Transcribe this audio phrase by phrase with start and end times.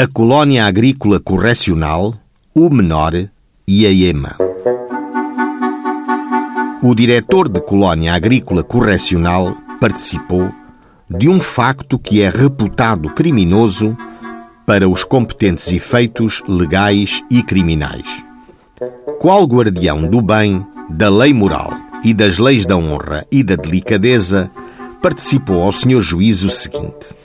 [0.00, 2.14] a Colónia Agrícola Correcional,
[2.54, 3.14] o Menor
[3.66, 4.36] e a EMA.
[6.80, 10.52] O diretor de Colónia Agrícola Correcional participou
[11.10, 13.98] de um facto que é reputado criminoso
[14.64, 18.24] para os competentes efeitos legais e criminais.
[19.18, 21.72] Qual guardião do bem, da lei moral
[22.04, 24.48] e das leis da honra e da delicadeza,
[25.02, 27.17] participou ao senhor juiz o seguinte: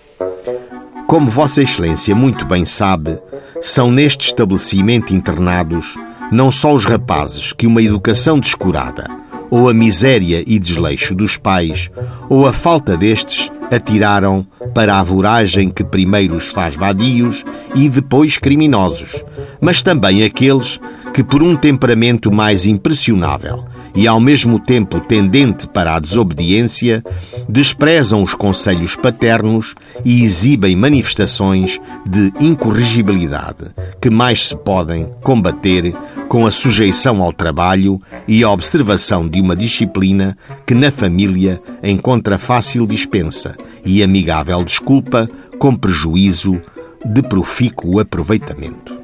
[1.13, 3.19] Como Vossa Excelência muito bem sabe,
[3.61, 5.95] são neste estabelecimento internados
[6.31, 9.05] não só os rapazes que uma educação descurada,
[9.51, 11.91] ou a miséria e desleixo dos pais,
[12.27, 17.45] ou a falta destes atiraram para a voragem que primeiro os faz vadios
[17.75, 19.23] e depois criminosos,
[19.61, 20.79] mas também aqueles
[21.13, 23.63] que, por um temperamento mais impressionável
[23.95, 27.03] e ao mesmo tempo tendente para a desobediência,
[27.47, 35.93] desprezam os conselhos paternos e exibem manifestações de incorrigibilidade que mais se podem combater
[36.27, 42.37] com a sujeição ao trabalho e a observação de uma disciplina que na família encontra
[42.37, 45.29] fácil dispensa e amigável desculpa
[45.59, 46.59] com prejuízo
[47.05, 48.97] de profícuo aproveitamento.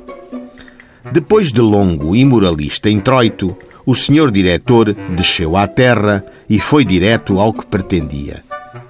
[1.12, 7.40] Depois de longo e moralista introito, o senhor diretor desceu à terra e foi direto
[7.40, 8.44] ao que pretendia.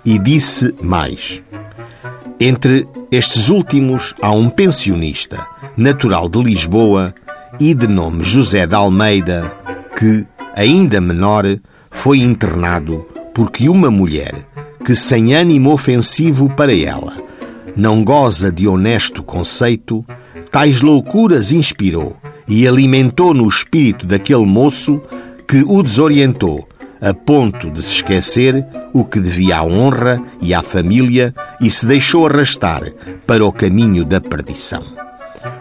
[0.04, 1.42] E disse mais:
[2.40, 5.45] Entre estes últimos há um pensionista,
[5.76, 7.14] natural de Lisboa
[7.60, 9.52] e de nome José de Almeida,
[9.98, 11.45] que, ainda menor,
[11.90, 14.36] foi internado porque uma mulher,
[14.84, 17.16] que sem ânimo ofensivo para ela,
[17.76, 20.04] não goza de honesto conceito,
[20.52, 22.19] tais loucuras inspirou
[22.50, 25.00] e alimentou no espírito daquele moço
[25.47, 26.67] que o desorientou,
[27.00, 31.86] a ponto de se esquecer o que devia à honra e à família e se
[31.86, 32.92] deixou arrastar
[33.25, 34.83] para o caminho da perdição.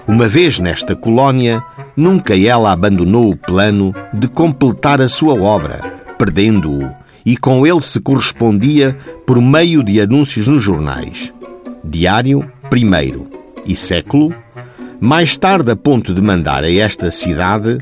[0.06, 1.62] Uma vez nesta colónia,
[1.97, 6.91] nunca ela abandonou o plano de completar a sua obra, perdendo-o,
[7.25, 8.97] e com ele se correspondia
[9.27, 11.32] por meio de anúncios nos jornais.
[11.84, 13.28] Diário, primeiro,
[13.66, 14.34] e século,
[15.00, 17.78] mais tarde a ponto de mandar a esta cidade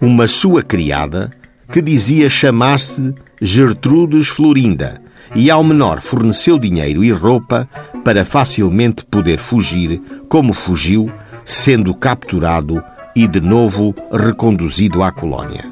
[0.00, 1.30] uma sua criada
[1.72, 5.00] que dizia chamar-se Gertrudes Florinda
[5.34, 7.68] e ao menor forneceu dinheiro e roupa
[8.04, 11.10] para facilmente poder fugir, como fugiu,
[11.44, 12.82] sendo capturado
[13.14, 15.64] e de novo reconduzido à colónia.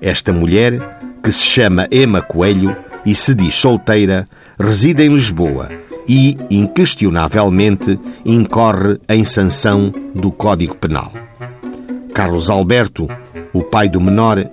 [0.00, 4.28] Esta mulher, que se chama Emma Coelho e se diz solteira,
[4.58, 11.12] reside em Lisboa e, inquestionavelmente, incorre em sanção do Código Penal.
[12.14, 13.08] Carlos Alberto,
[13.52, 14.44] o pai do menor,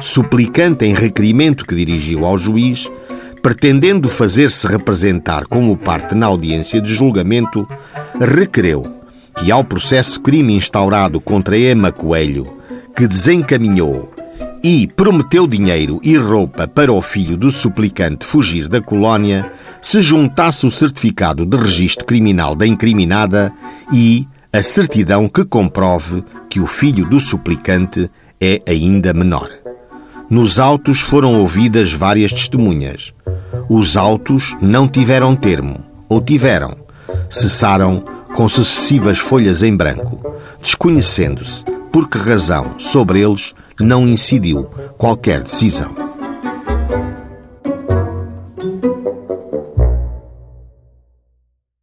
[0.00, 2.90] suplicante em requerimento que dirigiu ao juiz,
[3.42, 7.68] pretendendo fazer-se representar como parte na audiência de julgamento,
[8.18, 8.84] requereu
[9.36, 12.56] que, ao processo crime instaurado contra Emma Coelho,
[12.96, 14.13] que desencaminhou
[14.64, 19.52] e prometeu dinheiro e roupa para o filho do suplicante fugir da colónia,
[19.82, 23.52] se juntasse o certificado de registro criminal da incriminada
[23.92, 28.10] e a certidão que comprove que o filho do suplicante
[28.40, 29.50] é ainda menor.
[30.30, 33.12] Nos autos foram ouvidas várias testemunhas.
[33.68, 35.76] Os autos não tiveram termo,
[36.08, 36.74] ou tiveram.
[37.28, 38.02] Cessaram
[38.34, 44.64] com sucessivas folhas em branco, desconhecendo-se por que razão sobre eles não incidiu
[44.98, 46.03] qualquer decisão.